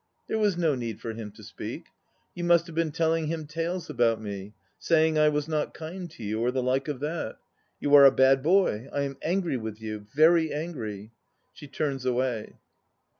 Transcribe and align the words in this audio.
There 0.27 0.39
was 0.39 0.57
no 0.57 0.73
need 0.73 0.99
for 0.99 1.13
him 1.13 1.31
to 1.33 1.43
speak. 1.43 1.85
You 2.33 2.43
must 2.43 2.65
have 2.65 2.73
been 2.73 2.91
telling 2.91 3.27
him 3.27 3.45
tales 3.45 3.87
about 3.87 4.19
me, 4.19 4.55
saying 4.79 5.19
I 5.19 5.29
was 5.29 5.47
not 5.47 5.75
kind 5.75 6.09
to 6.09 6.23
you 6.23 6.41
or 6.41 6.49
the 6.49 6.63
like 6.63 6.87
of 6.87 7.01
that. 7.01 7.37
You 7.79 7.93
are 7.93 8.05
a 8.05 8.11
bad 8.11 8.41
boy. 8.41 8.89
I 8.91 9.01
am 9.01 9.17
angry 9.21 9.57
with 9.57 9.79
you, 9.79 10.07
very 10.15 10.51
angry! 10.51 11.11
(She 11.53 11.67
turns 11.67 12.03
away.) 12.03 12.55